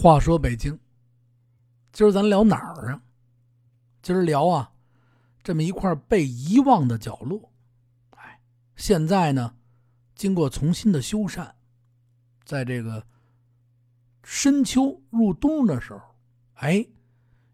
[0.00, 0.78] 话说北京，
[1.90, 3.02] 今儿咱聊哪儿啊？
[4.00, 4.70] 今儿聊啊，
[5.42, 7.50] 这么一块被遗忘的角落。
[8.10, 8.40] 哎，
[8.76, 9.56] 现在呢，
[10.14, 11.50] 经过重新的修缮，
[12.44, 13.04] 在这个
[14.22, 16.00] 深秋入冬的时候，
[16.54, 16.86] 哎，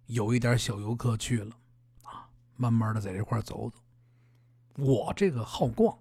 [0.05, 1.57] 有一点小游客去了
[2.03, 3.79] 啊，慢慢的在这块走走。
[4.77, 5.99] 我这个好逛，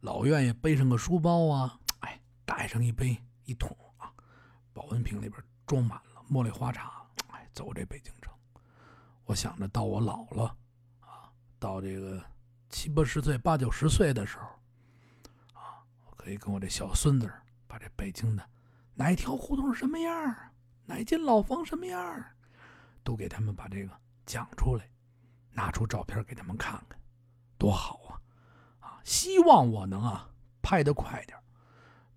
[0.00, 3.14] 老愿意背上个书包啊，哎，带上一杯
[3.44, 4.10] 一桶啊，
[4.72, 5.38] 保温瓶里边。
[5.68, 8.32] 装满了茉莉花茶，哎，走这北京城，
[9.26, 10.56] 我想着到我老了，
[11.00, 12.24] 啊，到这个
[12.70, 14.46] 七八十岁、八九十岁的时候，
[15.52, 17.30] 啊，我可以跟我这小孙子
[17.66, 18.48] 把这北京的
[18.94, 20.34] 哪一条胡同什么样，
[20.86, 22.24] 哪间老房什么样，
[23.04, 23.92] 都给他们把这个
[24.24, 24.88] 讲出来，
[25.52, 26.98] 拿出照片给他们看看，
[27.58, 28.88] 多好啊！
[28.88, 30.30] 啊，希望我能啊
[30.62, 31.38] 拍得快点，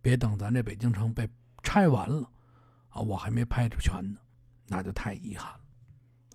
[0.01, 1.29] 别等咱这北京城被
[1.61, 2.31] 拆完了。
[2.91, 4.19] 啊，我还没拍着全呢，
[4.67, 5.59] 那就太遗憾了。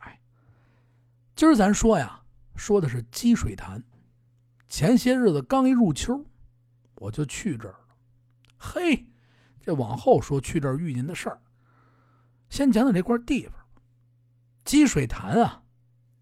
[0.01, 0.21] 哎，
[1.35, 2.21] 今儿咱说呀，
[2.57, 3.83] 说的是积水潭。
[4.69, 6.25] 前些日子刚一入秋，
[6.97, 7.97] 我就去这儿了。
[8.59, 9.07] 嘿，
[9.61, 11.41] 这往后说去这儿遇见的事儿，
[12.49, 13.55] 先讲讲这块地方。
[14.65, 15.63] 积水潭啊，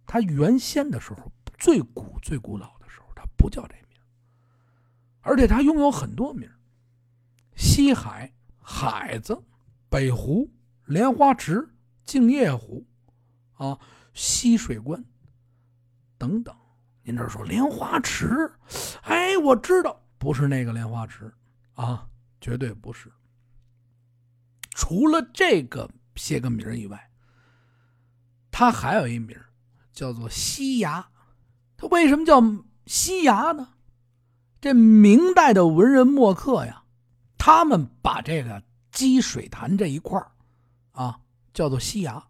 [0.05, 3.99] 它原先的时候，最古最古老的时候，它不叫这名，
[5.23, 6.51] 而且它拥有很多名：
[7.57, 9.43] 西海、海子。
[9.95, 10.51] 北湖、
[10.87, 11.73] 莲花池、
[12.05, 12.85] 镜夜湖，
[13.53, 13.79] 啊，
[14.13, 15.05] 西水关
[16.19, 16.53] 等等。
[17.05, 18.51] 您这说莲花池，
[19.03, 21.33] 哎，我知道不是那个莲花池
[21.75, 22.09] 啊，
[22.41, 23.09] 绝对不是。
[24.71, 27.13] 除了这个些个名以外，
[28.51, 29.39] 它还有一名
[29.93, 31.09] 叫做西崖。
[31.77, 32.43] 它为什么叫
[32.85, 33.69] 西崖呢？
[34.61, 36.83] 这明代的文人墨客呀，
[37.39, 38.61] 他们把这个。
[38.95, 40.25] 积水潭这一块
[40.93, 41.21] 啊，
[41.53, 42.29] 叫做西崖，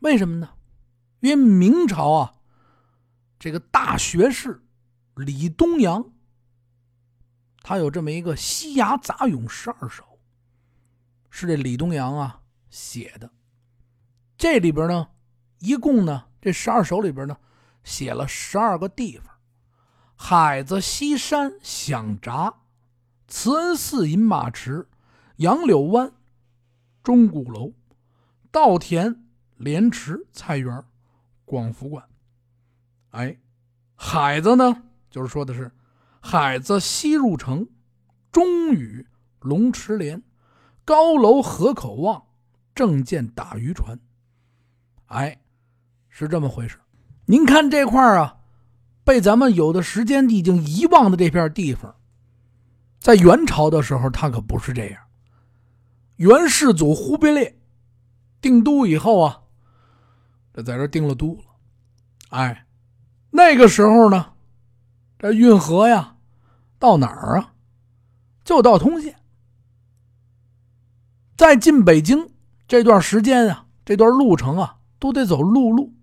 [0.00, 0.50] 为什么呢？
[1.20, 2.34] 因为明朝啊，
[3.38, 4.60] 这个大学士
[5.14, 6.12] 李东阳，
[7.62, 10.02] 他有这么一个《西崖杂咏十二首》，
[11.30, 13.30] 是这李东阳啊写的。
[14.36, 15.10] 这里边呢，
[15.60, 17.36] 一共呢，这十二首里边呢，
[17.84, 19.32] 写了十二个地方：
[20.16, 22.62] 海子西山响闸，
[23.28, 24.88] 慈恩寺饮马池。
[25.38, 26.12] 杨柳湾、
[27.00, 27.72] 钟鼓楼、
[28.50, 29.24] 稻田、
[29.56, 30.84] 莲池、菜园、
[31.44, 32.04] 广福观。
[33.10, 33.38] 哎，
[33.94, 35.70] 海子呢，就是说的是
[36.20, 37.68] 海子西入城，
[38.32, 39.06] 中雨
[39.38, 40.20] 龙池莲，
[40.84, 42.20] 高楼河口望，
[42.74, 43.96] 正见打渔船。
[45.06, 45.40] 哎，
[46.08, 46.80] 是这么回事。
[47.26, 48.38] 您看这块啊，
[49.04, 51.94] 被咱们有的时间已经遗忘的这片地方，
[52.98, 55.00] 在元朝的时候，它可不是这样。
[56.18, 57.60] 元世祖忽必烈
[58.40, 59.42] 定都以后啊，
[60.52, 61.42] 这在这定了都了。
[62.30, 62.66] 哎，
[63.30, 64.34] 那个时候呢，
[65.18, 66.16] 这运河呀，
[66.78, 67.54] 到哪儿啊？
[68.44, 69.16] 就到通县。
[71.36, 72.30] 在进北京
[72.66, 75.94] 这段时间啊，这段路程啊，都得走陆路，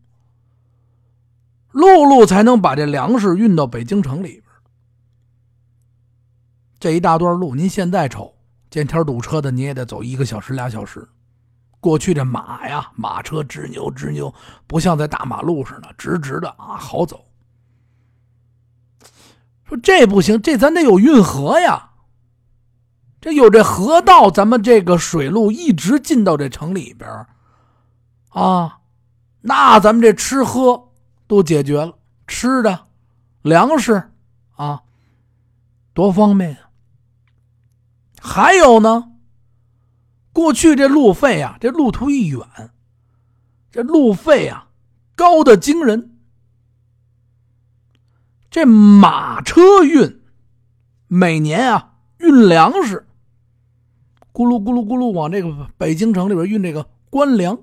[1.72, 4.44] 陆路才能把这粮食运到北京城里边。
[6.80, 8.35] 这一大段路，您现在瞅。
[8.76, 11.08] 见天堵车的，你也得走一个小时、俩小时。
[11.80, 14.34] 过去这马呀，马车直牛直牛，
[14.68, 17.24] 不像在大马路似的直直的啊，好走。
[19.64, 21.92] 说这不行，这咱得有运河呀。
[23.22, 27.10] 这有这河道，咱们这个水路一直进到这城里边
[28.32, 28.80] 啊，
[29.40, 30.90] 那咱们这吃喝
[31.28, 31.98] 都解决了，
[32.28, 32.88] 吃的、
[33.42, 34.12] 粮食
[34.58, 34.84] 啊，
[35.94, 36.58] 多方便呀。
[38.28, 39.12] 还有呢，
[40.34, 42.42] 过去这路费啊，这路途一远，
[43.72, 44.70] 这路费啊
[45.16, 46.18] 高的惊人。
[48.50, 50.22] 这马车运
[51.08, 53.06] 每年啊运粮食，
[54.34, 57.60] 咕噜咕噜咕噜往这个北京城里边运这个官粮，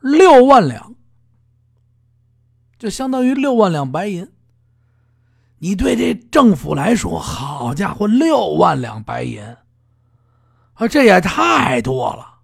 [0.00, 0.94] 六万两，
[2.78, 4.26] 就相当于六万两白银。
[5.64, 9.42] 你对这政府来说，好家伙，六万两白银
[10.74, 12.40] 啊，这也太多了，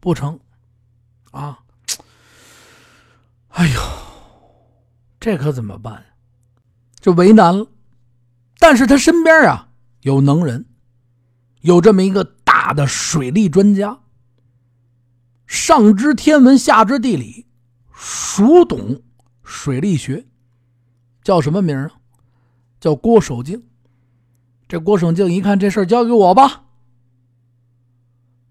[0.00, 0.40] 不成？
[1.30, 1.60] 啊！
[3.50, 3.80] 哎呦，
[5.20, 6.04] 这可怎么办？
[6.98, 7.64] 就为难了。
[8.58, 9.68] 但是他身边啊
[10.00, 10.66] 有能人，
[11.60, 13.96] 有这么一个大的水利专家，
[15.46, 17.46] 上知天文，下知地理，
[17.94, 19.04] 熟懂
[19.44, 20.26] 水利学，
[21.22, 21.92] 叫什么名啊？
[22.80, 23.62] 叫郭守敬，
[24.68, 26.64] 这郭守敬一看这事儿交给我吧，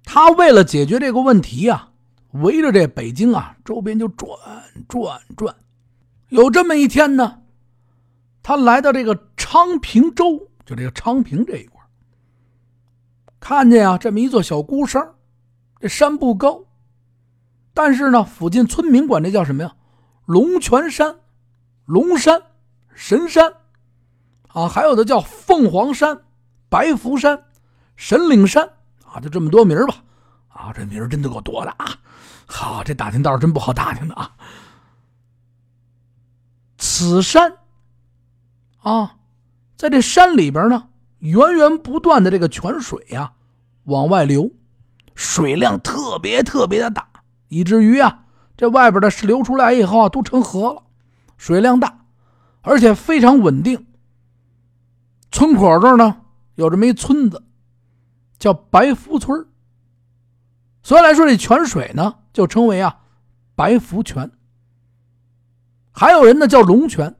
[0.03, 1.91] 他为了解决这个问题啊，
[2.31, 4.29] 围着这北京啊周边就转
[4.87, 5.55] 转转。
[6.29, 7.41] 有这么一天呢，
[8.43, 11.81] 他来到这个昌平州，就这个昌平这一块
[13.39, 15.13] 看见啊这么一座小孤山，
[15.79, 16.65] 这山不高，
[17.73, 19.73] 但是呢，附近村民管这叫什么呀？
[20.25, 21.19] 龙泉山、
[21.85, 22.41] 龙山、
[22.93, 23.53] 神山，
[24.57, 26.21] 啊，还有的叫凤凰山、
[26.67, 27.43] 白福山、
[27.95, 28.71] 神岭山，
[29.05, 30.03] 啊，就这么多名吧。
[30.47, 31.85] 啊，这名真的够多的啊！
[32.47, 34.31] 好，这打听道真不好打听的啊。
[36.79, 37.57] 此山，
[38.81, 39.17] 啊，
[39.75, 40.87] 在这山里边呢，
[41.19, 43.33] 源源不断的这个泉水呀，
[43.83, 44.49] 往外流，
[45.13, 47.07] 水量特别特别的大，
[47.49, 48.23] 以至于啊，
[48.57, 50.81] 这外边的流出来以后啊，都成河了，
[51.37, 51.99] 水量大，
[52.63, 53.85] 而且非常稳定。
[55.37, 56.21] 村口这儿呢，
[56.55, 57.43] 有这么一村子，
[58.39, 59.45] 叫白福村
[60.81, 63.01] 所以来说，这泉水呢，就称为啊
[63.53, 64.31] 白福泉。
[65.91, 67.15] 还有人呢叫龙泉，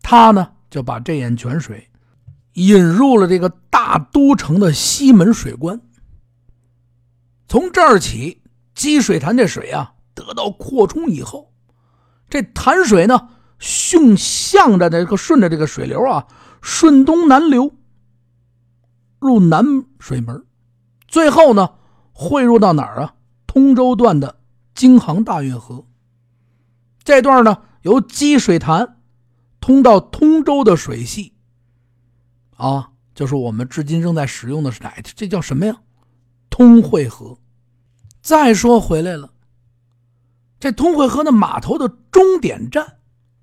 [0.00, 1.90] 他呢就把这眼泉水
[2.54, 5.78] 引入了这个大都城的西门水关。
[7.48, 8.40] 从这儿起，
[8.74, 11.52] 积水潭这水啊得到扩充以后，
[12.30, 13.28] 这潭水呢
[13.58, 16.26] 顺向着这个顺着这个水流啊
[16.62, 17.74] 顺东南流，
[19.18, 20.46] 入南水门，
[21.06, 21.74] 最后呢。
[22.14, 23.14] 汇入到哪儿啊？
[23.46, 24.38] 通州段的
[24.74, 25.86] 京杭大运河。
[27.02, 28.98] 这段呢，由积水潭
[29.60, 31.32] 通到通州的水系，
[32.54, 34.94] 啊，就是我们至今仍在使用的是哪？
[35.02, 35.80] 这叫什么呀？
[36.50, 37.38] 通惠河。
[38.20, 39.32] 再说回来了，
[40.60, 42.98] 这通惠河的码头的终点站，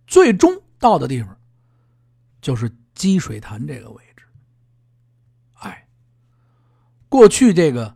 [0.06, 1.36] 最终到的地方，
[2.40, 2.70] 就是
[3.00, 4.26] 积水潭这个位置。
[5.54, 5.88] 哎，
[7.08, 7.96] 过去这个。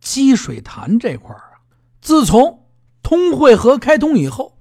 [0.00, 1.64] 积水潭这块啊，
[2.02, 2.66] 自从
[3.02, 4.58] 通惠河开通以后，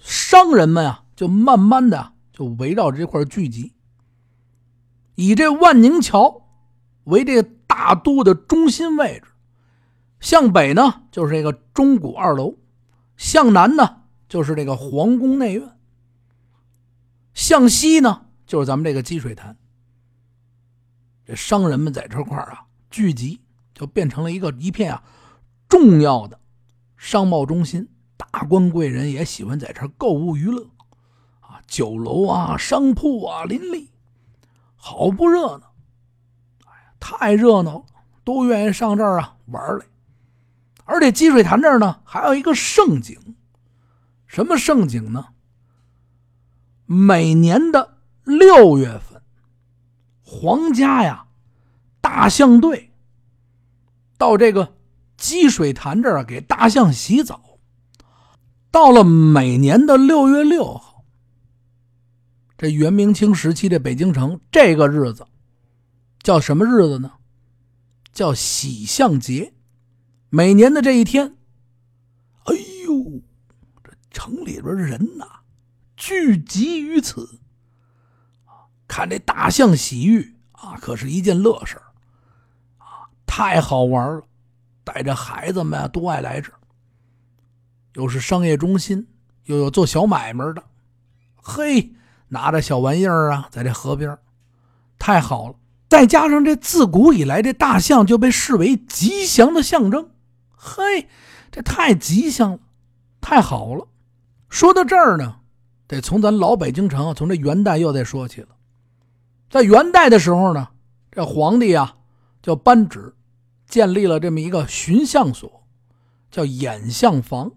[0.00, 3.72] 商人们啊就慢慢的就围绕这块聚集，
[5.14, 6.48] 以这万宁桥
[7.04, 9.30] 为这大都的中心位置，
[10.18, 12.56] 向北呢就是这个钟鼓二楼，
[13.16, 15.78] 向南呢就是这个皇宫内院，
[17.40, 19.56] 向西呢就是咱们这个积水潭。
[21.24, 22.66] 这商人们在这块啊。
[22.90, 23.40] 聚集
[23.72, 25.02] 就变成了一个一片啊
[25.68, 26.38] 重要的
[26.98, 27.88] 商贸中心，
[28.18, 30.68] 大官贵人也喜欢在这购物娱乐，
[31.40, 33.90] 啊，酒楼啊、商铺啊林立，
[34.74, 35.72] 好不热闹！
[36.66, 37.84] 哎呀，太热闹了，
[38.22, 39.86] 都愿意上这儿啊玩来。
[40.84, 43.36] 而且积水潭这儿呢，还有一个盛景，
[44.26, 45.28] 什么盛景呢？
[46.92, 49.22] 每年的六月份，
[50.24, 51.28] 皇家呀。
[52.00, 52.90] 大象队
[54.18, 54.74] 到这个
[55.16, 57.60] 积水潭这儿给大象洗澡。
[58.72, 61.04] 到了每年的六月六号，
[62.58, 65.24] 这元明清时期的北京城这个日子
[66.24, 67.12] 叫什么日子呢？
[68.12, 69.54] 叫洗象节。
[70.28, 71.36] 每年的这一天，
[72.46, 72.54] 哎
[72.84, 73.22] 呦，
[73.84, 75.39] 这城里边人呐
[76.00, 77.40] 聚集于此
[78.88, 81.82] 看这大象洗浴啊，可是一件乐事儿。
[83.26, 84.22] 太好玩了，
[84.82, 86.54] 带着孩子们啊都爱来这儿。
[87.96, 89.06] 又是商业中心，
[89.44, 90.64] 又有做小买卖的，
[91.36, 91.92] 嘿，
[92.28, 94.18] 拿着小玩意儿啊，在这河边，
[94.98, 95.56] 太好了。
[95.90, 100.10] 再加上这自古以来这大象就被视为吉祥的象征，
[100.56, 101.10] 嘿，
[101.52, 102.58] 这太吉祥了，
[103.20, 103.86] 太好了。
[104.48, 105.39] 说到这儿呢，
[105.90, 108.50] 得从咱老北京城，从这元代又得说起了。
[109.48, 110.68] 在元代的时候呢，
[111.10, 111.96] 这皇帝啊
[112.40, 113.16] 叫颁旨。
[113.66, 115.64] 建立了这么一个巡相所，
[116.28, 117.52] 叫演相房，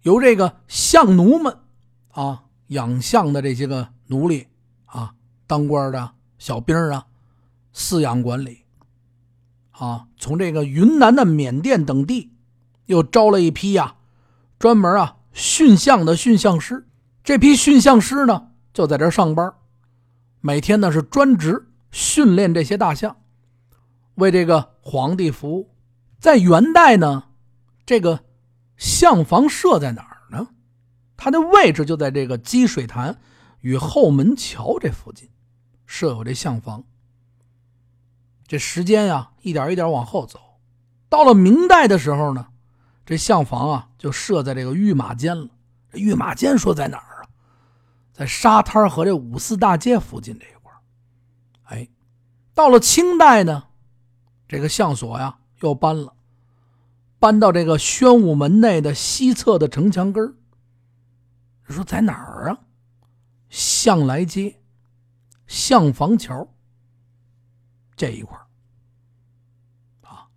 [0.00, 1.58] 由这个相奴们
[2.10, 4.48] 啊养相的这些个奴隶
[4.86, 5.14] 啊
[5.46, 7.06] 当官的小兵啊
[7.74, 8.64] 饲养管理
[9.72, 10.06] 啊。
[10.16, 12.32] 从这个云南的缅甸等地
[12.86, 13.96] 又招了一批呀
[14.58, 16.86] 专门啊驯象的驯象师。
[17.24, 19.54] 这批驯象师呢就在这上班，
[20.42, 23.16] 每天呢是专职训练这些大象。
[24.16, 25.74] 为这个皇帝服务，
[26.20, 27.24] 在元代呢，
[27.86, 28.20] 这个
[28.76, 30.48] 象房设在哪儿呢？
[31.16, 33.18] 它的位置就在这个积水潭
[33.60, 35.30] 与后门桥这附近，
[35.86, 36.84] 设有这象房。
[38.46, 40.38] 这时间呀，一点一点往后走，
[41.08, 42.48] 到了明代的时候呢，
[43.06, 45.48] 这象房啊就设在这个御马监了。
[45.90, 47.13] 这御马监说在哪儿？
[48.14, 50.72] 在沙滩和这五四大街附近这一块
[51.64, 51.88] 哎，
[52.54, 53.64] 到了清代呢。
[54.46, 56.14] 这个相所呀又搬了，
[57.18, 60.34] 搬到这个宣武门内的西侧的城墙根儿。
[61.68, 62.60] 说在哪儿啊？
[63.48, 64.60] 向来街、
[65.46, 66.46] 向房桥
[67.96, 68.38] 这一块
[70.02, 70.28] 啊。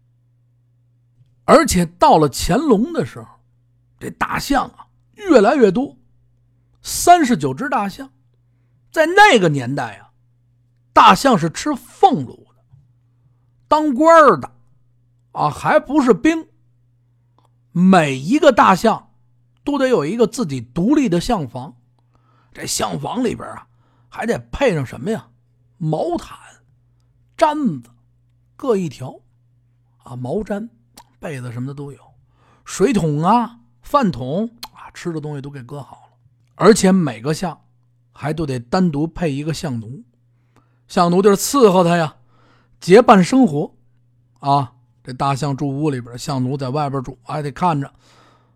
[1.46, 3.28] 而且到了乾隆的时候，
[4.00, 5.96] 这大象啊越来越多，
[6.88, 8.14] 三十九只大象，
[8.94, 10.14] 在那个年代啊，
[10.94, 12.64] 大象是吃俸禄的。
[13.68, 14.50] 当官的，
[15.34, 16.48] 啊，还不是兵。
[17.74, 19.12] 每一个大象
[19.66, 21.76] 都得有一个自己独立的象房，
[22.54, 23.68] 这象房里边啊，
[24.08, 25.28] 还得配上什么呀？
[25.76, 26.38] 毛毯、
[27.36, 27.90] 毡子
[28.56, 29.20] 各一条，
[30.04, 30.70] 啊，毛毡、
[31.20, 32.00] 被子什么的都有，
[32.64, 36.07] 水桶啊、饭桶啊，吃的东西都给搁好。
[36.60, 37.62] 而且每个象
[38.12, 40.04] 还都得单独配一个象奴，
[40.88, 42.16] 象奴就是伺候他呀。
[42.80, 43.76] 结伴生活，
[44.40, 44.74] 啊，
[45.04, 47.94] 这大象住屋里边，象奴在外边住，还得看着，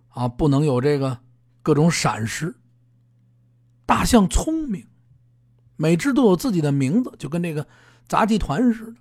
[0.09, 1.17] 啊，不能有这个
[1.61, 2.55] 各种闪失。
[3.85, 4.85] 大象聪明，
[5.75, 7.67] 每只都有自己的名字，就跟这个
[8.07, 8.95] 杂技团似的。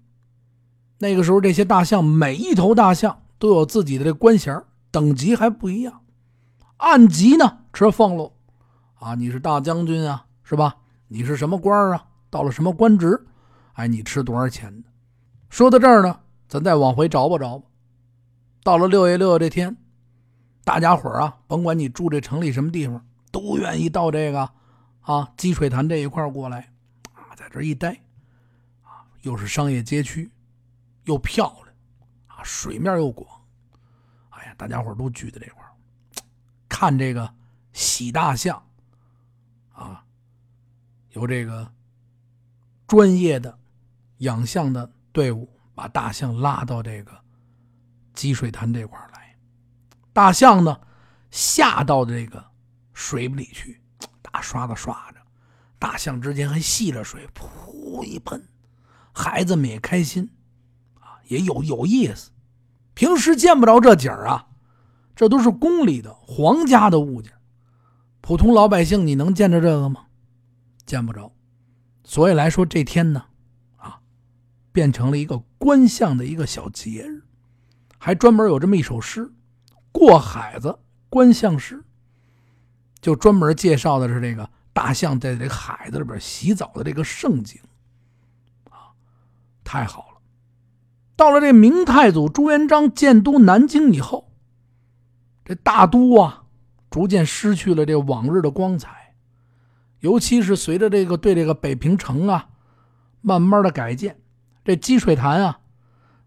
[0.98, 6.02] 那个时候，这些大象每一头大象都有自己的这官衔，等级还不一样，
[6.76, 8.32] 按级呢吃俸禄，
[9.00, 10.76] 啊，你是大将军啊，是吧？
[11.08, 12.06] 你是什么官啊？
[12.28, 13.26] 到了什么官职，
[13.72, 14.88] 哎，你吃多少钱的？
[15.48, 17.66] 说到这儿呢，咱再往回找吧找吧。
[18.62, 19.74] 到了六月六这天，
[20.64, 24.48] 大家伙啊，甭管你住这城里什么地方，都愿意到这个
[25.00, 26.70] 啊积水潭这一块过来
[27.14, 27.98] 啊，在这一待
[28.84, 30.30] 啊，又是商业街区，
[31.04, 31.74] 又漂亮
[32.26, 33.26] 啊，水面又广，
[34.28, 35.64] 哎呀，大家伙都聚在这块
[36.68, 37.32] 看这个
[37.72, 38.62] 洗大象，
[41.10, 41.70] 有这个
[42.86, 43.58] 专业的
[44.18, 44.90] 养象的。
[45.12, 47.10] 队伍把大象拉到这个
[48.14, 49.36] 积水潭这块来，
[50.12, 50.80] 大象呢
[51.32, 52.44] 下到这个
[52.92, 53.80] 水里去，
[54.22, 55.18] 大刷子刷着，
[55.80, 58.40] 大象之间还吸着水，噗一喷，
[59.12, 60.30] 孩子们也开心，
[61.00, 62.30] 啊，也有有意思。
[62.94, 64.46] 平时见不着这景儿啊，
[65.16, 67.32] 这都是宫里的皇家的物件，
[68.20, 70.06] 普通老百姓你能见着这个吗？
[70.90, 71.32] 见不着。
[72.04, 73.20] 所以来说这天呢。
[73.76, 74.00] 啊
[74.72, 77.24] 变成了一个观象的一个小节日，
[77.98, 79.26] 还专门有这么一首诗
[79.90, 80.78] 《过海子
[81.08, 81.76] 观象诗》，
[83.00, 87.60] 就专门介绍的是这个大象在这海子里边洗澡的这个盛景，
[88.70, 88.94] 啊，
[89.64, 90.20] 太好了！
[91.16, 94.30] 到了这明太祖朱元璋建都南京以后，
[95.44, 96.44] 这大都啊，
[96.88, 98.99] 逐渐失去了这往日的光彩，
[100.00, 102.48] 尤其是随着这个对这个北平城啊，
[103.20, 104.18] 慢慢的改建。
[104.64, 105.60] 这积水潭啊，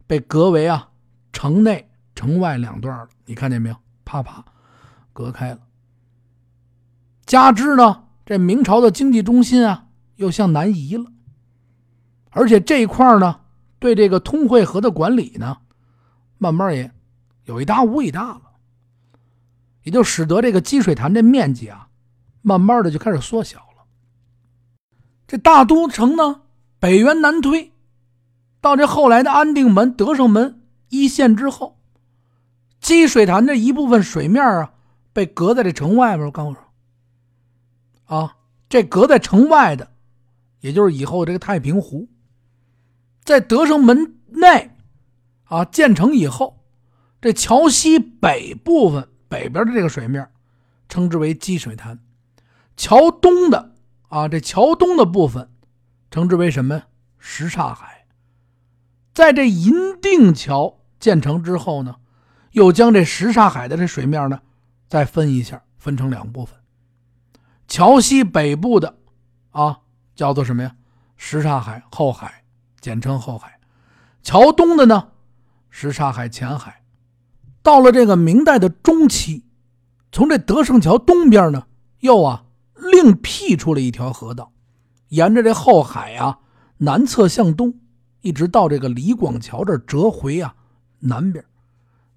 [0.08, 0.90] 被隔为啊
[1.32, 3.10] 城内城外两段了。
[3.26, 3.76] 你看见没有？
[4.06, 4.44] 啪啪，
[5.14, 5.60] 隔开了。
[7.26, 11.06] 加之呢，这明朝的经济中心啊，又向南移了。
[12.32, 13.42] 而且这一块呢，
[13.80, 15.58] 对这个通惠河的管理呢，
[16.38, 16.92] 慢慢也
[17.46, 18.42] 有一搭无一搭了，
[19.84, 21.88] 也就使得这个积水潭这面积啊，
[22.44, 23.86] 慢慢的就开始缩小了。
[25.26, 26.42] 这大都城呢，
[26.80, 27.72] 北圆南推。
[28.62, 31.82] 到这后来的安定门、德胜门一线之后，
[32.80, 34.74] 积水潭的一部分水面啊，
[35.12, 36.28] 被隔在这城外边。
[36.28, 36.64] 我告诉说，
[38.06, 38.38] 啊，
[38.70, 39.92] 这隔在城外的，
[40.62, 42.08] 也就是以后这个太平湖，
[43.24, 44.72] 在德胜门内
[45.44, 46.64] 啊建成以后，
[47.20, 50.32] 这桥西北部分北边的这个水面，
[50.88, 51.98] 称之为积水潭；
[52.76, 53.74] 桥东的
[54.10, 55.50] 啊，这桥东的部分，
[56.12, 56.84] 称之为什么？
[57.18, 58.06] 什刹海。
[59.14, 61.96] 在这银锭桥建成之后呢，
[62.52, 64.42] 又将这什刹海的这水面呢，
[64.88, 66.58] 再分一下，分成两部分。
[67.68, 68.98] 桥西北部的
[69.52, 69.80] 啊，
[70.16, 70.76] 叫做什么呀？
[71.16, 72.44] 什刹海后海，
[72.82, 73.60] 简称后海。
[74.22, 75.10] 桥东的呢，
[75.70, 76.84] 什刹海前海。
[77.62, 79.46] 到了这个明代的中期，
[80.12, 81.68] 从这德胜桥东边呢，
[82.00, 82.43] 又啊
[83.04, 84.54] 另辟出了一条河道，
[85.10, 86.40] 沿着这后海啊
[86.78, 87.82] 南侧向东。
[88.22, 90.56] 一直到这个李广桥这折回啊，
[91.00, 91.44] 南边，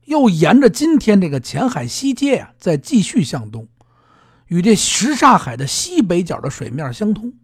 [0.05, 3.67] 又沿着今天这个前海西街啊，再继续向东，
[4.47, 7.35] 与这什刹海的西北角的水面相通。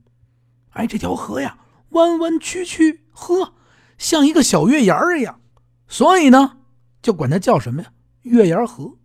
[0.70, 1.58] 哎，这条河呀，
[1.88, 3.54] 弯弯曲曲，呵，
[3.98, 5.40] 像一个小月牙一样，
[5.88, 6.58] 所以呢，
[7.02, 7.92] 就管它叫什么呀？
[8.22, 8.98] 月牙河。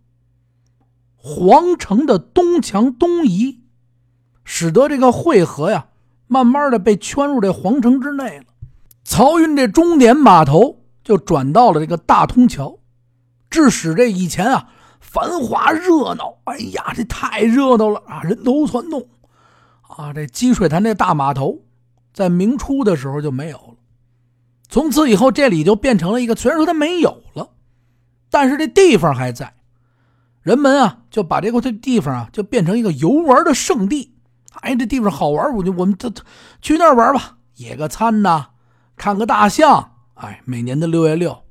[1.16, 3.64] 皇城的东墙东移，
[4.50, 5.88] 使得这个汇合呀，
[6.26, 8.44] 慢慢的被圈入这皇城之内了。
[9.04, 12.78] 漕运这终点码头就转到了这个大通桥，
[13.50, 19.06] 致使这以前啊繁华热闹，哎呀，这太热闹了啊，人头攒动
[19.82, 20.14] 啊。
[20.14, 21.58] 这积水潭这大码头，
[22.14, 23.74] 在明初的时候就没有了。
[24.70, 27.50] 从此以后，这里就变成了一个，虽然说它没有了，
[28.30, 29.52] 但是这地方还在。
[30.40, 34.14] 人们啊，就把这个这地方啊，就变成一个游玩的圣地。
[34.62, 36.12] 哎，这地方好玩，我就我们这
[36.60, 38.50] 去那儿玩吧，野个餐呐，
[38.96, 39.92] 看个大象。
[40.14, 41.44] 哎，每年的六月六，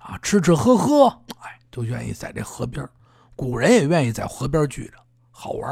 [0.00, 1.06] 啊，吃吃喝喝，
[1.40, 2.86] 哎，都愿意在这河边
[3.36, 4.94] 古人也愿意在河边聚着，
[5.30, 5.70] 好玩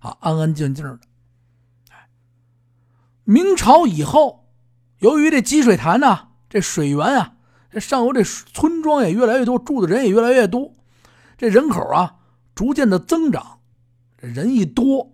[0.00, 0.98] 啊，安安静静的。
[1.90, 2.08] 哎，
[3.22, 4.48] 明朝以后，
[4.98, 7.34] 由于这积水潭呢，这水源啊，
[7.70, 10.74] 这上游这村庄也越来越多，住的人也越来越多，
[11.36, 12.16] 这人口啊，
[12.56, 13.60] 逐渐的增长，
[14.20, 15.12] 这人一多，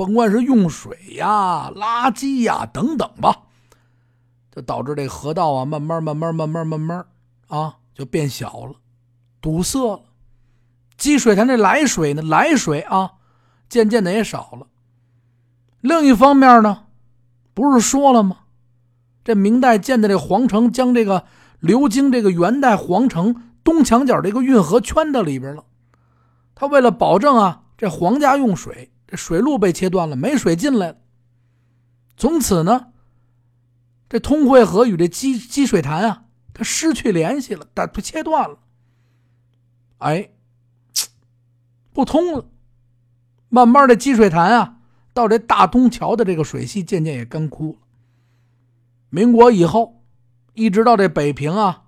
[0.00, 3.36] 甭管是用水呀、垃圾呀等等吧。
[4.50, 7.04] 就导致这河道啊，慢慢、慢慢、慢慢、慢慢
[7.48, 8.76] 啊，就变小了，
[9.42, 10.00] 堵塞了。
[10.96, 13.12] 积水潭这来水呢，来水啊，
[13.68, 14.68] 渐渐的也少了。
[15.82, 16.84] 另一方面呢，
[17.52, 18.38] 不是说了吗？
[19.22, 21.26] 这明代建的这皇城，将这个
[21.58, 25.64] 流经这个元代皇城东墙角这个运河圈到里边了。
[26.54, 30.96] 他为了保证啊，这皇家用水，这水路被切断了，没水进来。
[32.16, 32.92] 从此呢。
[34.08, 38.58] 这通惠河与这积积水潭啊，它失去联系了，它被切断了。
[39.98, 40.30] 哎，
[41.92, 42.50] 不通了。
[43.48, 44.78] 慢慢的，积水潭啊，
[45.12, 47.78] 到这大东桥的这个水系渐渐也干枯了。
[49.10, 50.02] 民国以后，
[50.54, 51.84] 一直到这北平啊，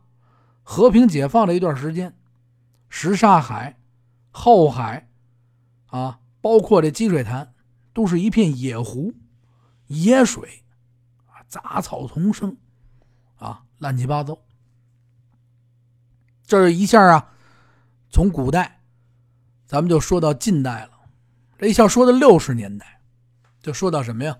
[0.63, 2.17] 和平解放的一段时间，
[2.89, 3.81] 什刹海、
[4.31, 5.09] 后海
[5.87, 7.55] 啊，包括这积水潭，
[7.95, 9.15] 都是一片野湖、
[9.87, 10.63] 野水。
[11.27, 12.57] 啊杂草丛生，
[13.37, 14.39] 啊，乱七八糟。
[16.47, 17.31] 这一下啊，
[18.11, 18.81] 从古代，
[19.67, 20.91] 咱们就说到近代了。
[21.59, 23.01] 这一下说到六十年代，
[23.63, 24.37] 就说到什么呀？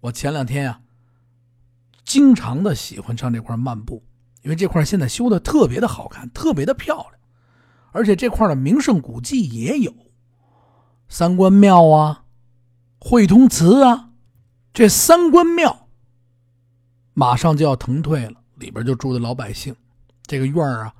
[0.00, 0.80] 我前两天呀，
[2.04, 4.04] 经常的喜欢上这块漫步，
[4.42, 7.12] 因为这块现在修的特别的好看，特别的漂亮，
[7.92, 9.92] 而且这块的名胜古迹也有，
[11.08, 12.24] 三官庙啊，
[12.98, 14.10] 会通祠啊，
[14.72, 15.88] 这三官庙。
[17.14, 19.74] 马上就要腾退了，里边就住的老百姓。
[20.26, 20.94] 这个院儿啊，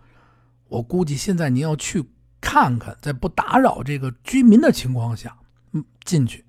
[0.69, 2.09] 我估计现在您要去
[2.40, 5.37] 看看，在不打扰这个居民的情况下，
[5.73, 6.45] 嗯，进去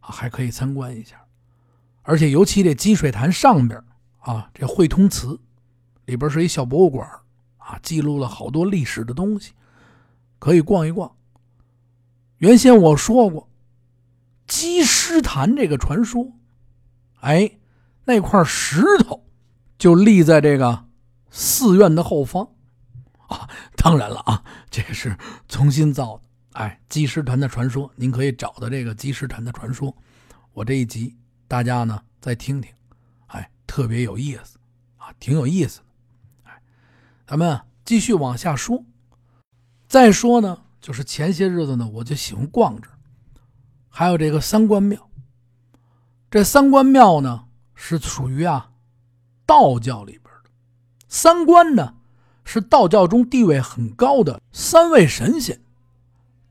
[0.00, 1.22] 啊，还可以参观一下。
[2.02, 3.80] 而且尤其这积水潭上边
[4.20, 5.38] 啊，这汇通祠
[6.06, 7.06] 里边是一小博物馆
[7.58, 9.52] 啊，记录了好多历史的东西，
[10.38, 11.14] 可以逛一逛。
[12.38, 13.48] 原先我说过
[14.46, 16.32] 积尸潭这个传说，
[17.20, 17.52] 哎。
[18.10, 19.22] 那块石头
[19.76, 20.86] 就立在这个
[21.28, 22.48] 寺院的后方
[23.26, 23.46] 啊，
[23.76, 25.14] 当然了啊，这个是
[25.46, 26.22] 重新造的。
[26.52, 29.94] 哎，积尸潭的传说，您可以找到这个积尸潭的传说。
[30.54, 31.14] 我这一集
[31.46, 32.72] 大家呢再听听，
[33.26, 34.58] 哎，特别有意思
[34.96, 35.84] 啊，挺有意思的。
[36.44, 36.62] 哎，
[37.26, 38.82] 咱们继续往下说。
[39.86, 42.88] 再说呢，就是前些日子呢，我就喜欢逛这
[43.88, 45.10] 还有这个三官庙。
[46.30, 47.44] 这三官庙呢。
[47.80, 48.72] 是属于啊，
[49.46, 50.50] 道教里边的
[51.06, 51.94] 三官呢，
[52.44, 55.60] 是道教中地位很高的三位神仙，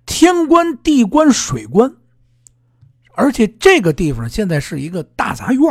[0.05, 1.97] 天官、地官、水官。
[3.11, 5.61] 而且这个地方现在是一个大杂院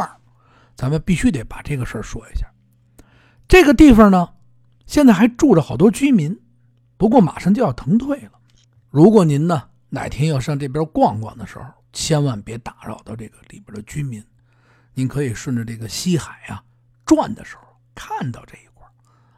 [0.75, 2.47] 咱们必须得把这个事儿说一下。
[3.49, 4.35] 这个地方呢，
[4.85, 6.39] 现在还住着好多居民，
[6.99, 8.36] 不过马上就要腾退了。
[8.91, 14.25] 如果您呢哪天要上这边逛逛的时候，千万别打扰到这个里边的居民。
[14.95, 16.63] 您可以顺着这个西海啊
[17.05, 17.63] 转的时候
[17.95, 18.87] 看到这一块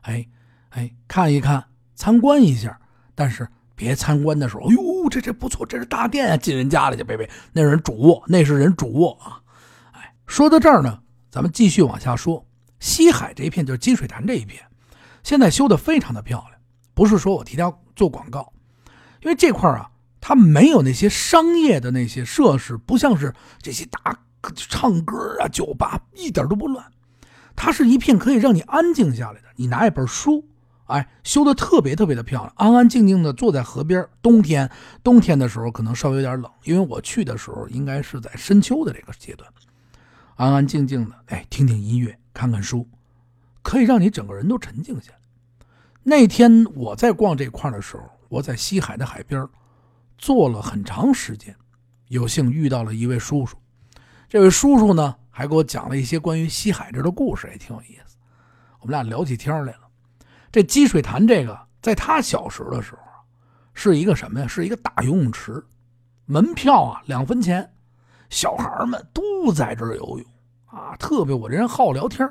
[0.03, 0.27] 哎
[0.71, 2.79] 哎，看一看，参观一下。
[3.15, 6.37] 但是别参观的时候，哎呦，这这不错，这是大殿啊！
[6.37, 9.43] 进人家里去，别别，那是人主卧，那是人主卧啊！
[9.93, 12.45] 哎，说到这儿呢，咱们继续往下说。
[12.79, 14.65] 西海这一片就是积水潭这一片，
[15.25, 16.61] 现在修的非常的漂亮。
[16.95, 18.53] 不是说我替他做广告，
[19.23, 24.19] 因为这块啊，它没有那些商业的那些设施，不像是这些大。
[24.55, 26.87] 唱歌啊，酒吧一点都不乱，
[27.57, 29.49] 它是一片可以让你安静下来的。
[29.57, 30.47] 你拿一本书，
[30.87, 34.09] 哎，修的特别特别的漂亮，安安静静的坐在河边。
[34.23, 34.71] 冬天，
[35.03, 39.51] 冬天的时候可能稍微有点冷，因为我去的时候应该是在深秋的这个阶段，
[40.37, 42.89] 安安静静的，哎，听听音乐，看看书，
[43.63, 45.19] 可以让你整个人都沉静下来。
[46.05, 49.47] 那天我在逛这块的时候，我在西海的海边
[50.17, 51.55] 坐了很长时间，
[52.09, 53.57] 有幸遇到了一位叔叔。
[54.29, 58.17] 这位叔叔呢，还给我讲了一些关于西海这的故事，也挺有意思。
[58.81, 59.89] 我们俩聊起天来了。
[60.53, 63.01] 这积水潭这个，在他小时的时候
[63.75, 64.47] 是一个什么呀？
[64.47, 65.65] 是一个大游泳池，
[66.27, 67.71] 门票啊两分钱，
[68.29, 70.25] 小孩们都在这儿游泳
[70.67, 70.95] 啊。
[70.97, 72.31] 特别我这人好聊天，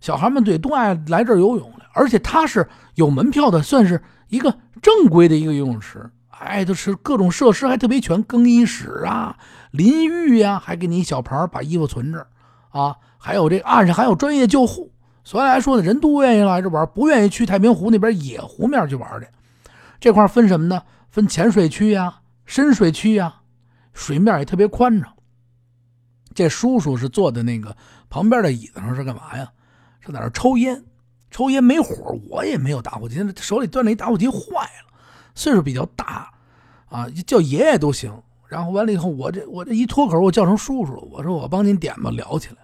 [0.00, 6.10] 小孩们对都爱来这儿游泳，而且他是有门票的，算是一个正规的一个游泳池。
[6.38, 9.38] 哎，都是各种设施还特别全，更衣室啊、
[9.70, 12.26] 淋浴呀，还给你小盘把衣服存着
[12.68, 12.96] 啊。
[13.16, 14.92] 还有这岸上还有专业救护。
[15.24, 19.26] 所以来说呢，人都愿意来这玩，不愿意去太平湖那边野湖面去玩去。
[19.98, 20.82] 这块分什么呢？
[21.08, 23.36] 分浅水区呀、深水区呀，
[23.94, 25.14] 水面也特别宽敞。
[26.34, 27.74] 这叔叔是坐在那个
[28.10, 29.48] 旁边的椅子上，是干嘛呀？
[30.00, 30.84] 是在那抽烟，
[31.30, 34.94] 抽烟没火，我也没有打火机，手里端着一打火机坏了。
[35.34, 36.32] 岁数比较大，
[36.88, 38.12] 啊，叫爷爷都行。
[38.48, 41.02] 然后完了以后，我这我这一脱口，我叫成叔叔了。
[41.10, 42.56] 我说我帮您点吧，聊起来。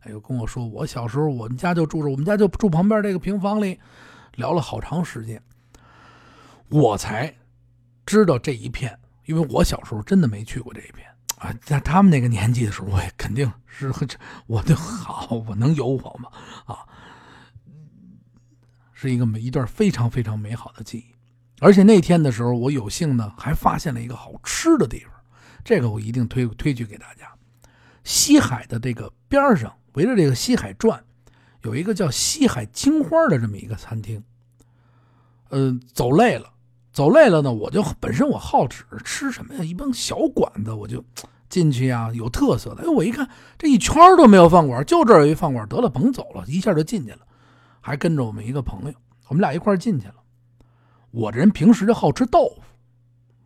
[0.00, 3.80] 哎呦，跟我说我小时候我们家就住着，我们家就住旁边这个平房里，
[4.36, 5.42] 聊了好长时间。
[6.68, 7.34] 我才
[8.06, 11.06] 知道这一片，因为我小时候真的没去过这一片
[11.38, 11.52] 啊。
[11.62, 13.92] 在他们那个年纪的时候，我也肯定是
[14.46, 16.30] 我就好，我能有我吗？
[16.66, 16.86] 啊，
[19.00, 21.04] 是一个美一段非常非常美好的记忆。
[21.58, 25.12] 而且那天的时候，我有幸呢，还发现了一个好吃的地方，
[25.64, 27.26] 这个我一定推推举给大家。
[28.04, 31.02] 西海的这个边上，围着这个西海转，
[31.62, 34.22] 有一个叫西海青花的这么一个餐厅。
[35.48, 36.52] 嗯，走累了，
[36.92, 39.64] 走累了呢，我就本身我好吃吃什么呀？
[39.64, 41.02] 一帮小馆子，我就
[41.48, 42.82] 进去呀，有特色的。
[42.82, 47.20] 哎，我一看这一圈都没有饭馆，就这儿有一饭馆，得了，甭走了，一下就进去了，
[47.80, 48.94] 还跟着我们一个朋友，
[49.28, 50.14] 我们俩一块进去了。
[51.10, 52.62] 我这人平时就好吃豆腐，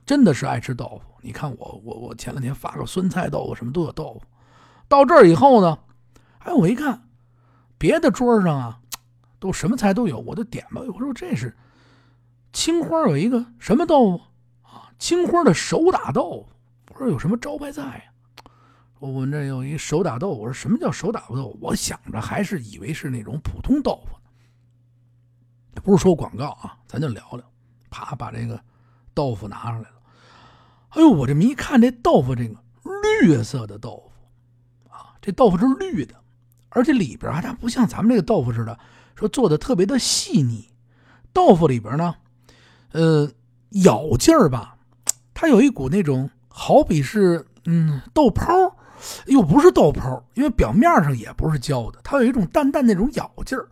[0.05, 1.14] 真的是爱吃豆腐。
[1.23, 4.27] 你看我，我我前两天发个酸菜豆腐，什么都有豆腐。
[4.87, 5.79] 到这儿以后呢，
[6.40, 7.09] 哎，我一看，
[7.79, 8.81] 别的桌上啊，
[9.38, 10.83] 都什么菜都有，我就点吧。
[10.92, 11.57] 我说这是
[12.53, 14.25] 青花有一个什么豆腐
[14.62, 14.92] 啊？
[14.99, 16.49] 青花的手打豆腐。
[16.92, 18.51] 我说有什么招牌菜呀？
[18.99, 20.42] 我们这有一手打豆腐。
[20.42, 21.59] 我说什么叫手打豆腐？
[21.62, 24.16] 我想着还是以为是那种普通豆腐
[25.83, 27.43] 不是说广告啊，咱就聊聊。
[27.91, 28.61] 啪，把这个
[29.15, 29.97] 豆腐拿上来了。
[30.91, 32.57] 哎呦，我这么一看，这豆腐这个
[33.23, 36.15] 绿色的豆腐啊，这豆腐是绿的，
[36.71, 38.79] 而且里边啊，它不像咱们这个豆腐似的，
[39.15, 40.69] 说做的特别的细腻。
[41.33, 42.15] 豆腐里边呢，
[42.93, 43.31] 呃，
[43.83, 44.77] 咬劲儿吧，
[45.33, 48.45] 它有一股那种好比是嗯豆泡，
[49.27, 53.69] 又不是豆泡，因为表面上也不是焦的，它有一种淡淡那种咬劲儿。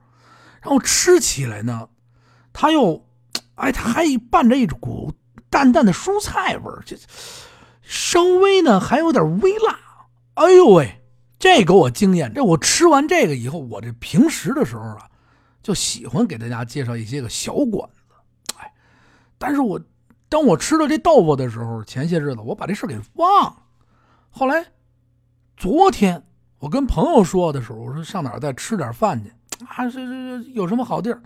[0.62, 1.90] 然后吃起来呢，
[2.52, 3.04] 它又。
[3.54, 5.12] 哎，它还伴着一股
[5.50, 6.96] 淡淡的蔬菜味儿，这
[7.82, 9.78] 稍微呢还有点微辣。
[10.34, 11.02] 哎呦喂，
[11.38, 12.32] 这给我惊艳！
[12.34, 15.08] 这我吃完这个以后，我这平时的时候啊，
[15.62, 18.54] 就喜欢给大家介绍一些个小馆子。
[18.56, 18.72] 哎，
[19.38, 19.78] 但是我
[20.30, 23.62] 当我吃到这豆腐的时候，前些日子我把这事给忘了。
[24.30, 24.66] 后来
[25.58, 26.26] 昨天
[26.58, 29.30] 我跟朋友说的时候，我说上哪儿再吃点饭去
[29.66, 29.88] 啊？
[29.88, 31.22] 这这这有什么好地儿？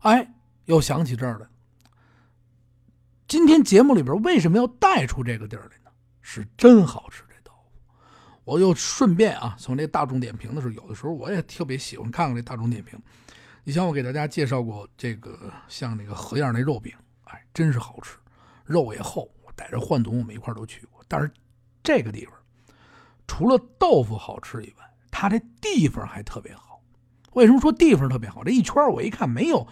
[0.00, 1.46] 哎，又想起这儿来。
[3.28, 5.90] 今天节目里边为什么要带出这个地儿来呢？
[6.20, 7.94] 是真好吃这豆腐。
[8.44, 13.00] 我又顺便啊，从这大众点评的时候，有的时候我也特别喜欢看看这大众点评。
[13.64, 16.92] 你像我给大家介绍过这个，像那个河样那肉饼，
[17.24, 18.16] 哎，真是好吃，
[18.64, 19.32] 肉也厚。
[19.42, 21.02] 我带着幻总我们一块都去过。
[21.08, 21.32] 但是
[21.82, 22.34] 这个地方
[23.26, 26.71] 除了豆腐好吃以外，它这地方还特别好。
[27.34, 28.44] 为什么说地方特别好？
[28.44, 29.66] 这一圈我一看没有。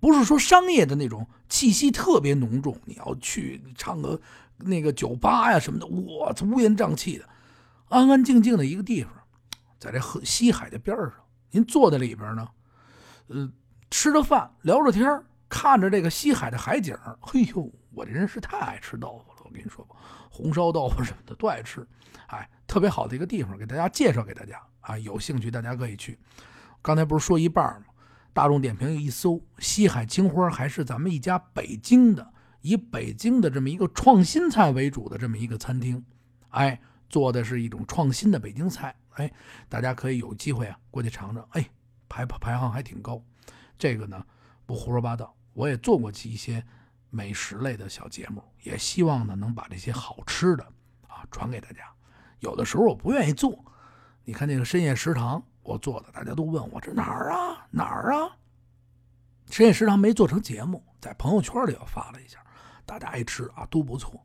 [0.00, 4.20] 不是说商业的那种气息特别浓重，你要去唱个
[4.58, 7.26] 那个酒吧呀什么的，我操乌烟瘴气的，
[7.88, 9.10] 安安静静的一个地方，
[9.78, 11.12] 在这河西海的边上，
[11.52, 12.46] 您坐在里边呢，
[13.28, 13.50] 呃，
[13.90, 15.08] 吃着饭，聊着天，
[15.48, 19.88] 看着这个西海的海景，嘿呦，我这人是太爱吃豆腐了，我跟你说，
[20.28, 21.86] 红烧豆腐什么的都爱吃，
[22.26, 26.18] 哎，特别好的一个地方，给大家介绍给大家啊，有兴趣大家可以去。
[26.84, 27.86] 刚才不是说一半吗？
[28.34, 36.04] 大众点评一搜，西海青花还是咱们一家北京的，以北京的这么一个创新菜为主的这么一个餐厅，
[36.50, 39.32] 哎，做的是一种创新的北京菜，哎，
[39.66, 41.66] 大家可以有机会啊过去尝尝，哎，
[42.06, 43.18] 排排行还挺高。
[43.78, 44.22] 这个呢
[44.66, 46.62] 不胡说八道，我也做过一些
[47.08, 50.62] 美食类的小节目，也希望呢能把这些好吃的
[51.08, 51.90] 啊传给大家。
[52.40, 53.64] 有的时候我不愿意做，
[54.24, 55.42] 你看那个深夜食堂。
[55.64, 58.30] 我做的，大家都问我这哪儿啊哪儿啊？
[59.50, 62.38] 深夜食堂没做成节目，在朋友圈里我发了一下，
[62.86, 64.24] 大家爱吃啊，都不错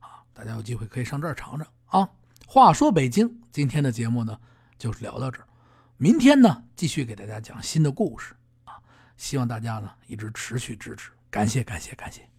[0.00, 2.08] 啊，大家有机会可以上这儿尝尝啊。
[2.46, 4.38] 话说北京，今天的节目呢
[4.78, 5.46] 就是聊到这儿，
[5.96, 8.80] 明天呢继续给大家讲新的故事啊。
[9.16, 12.37] 希望大家呢一直持续支持，感谢感谢感谢。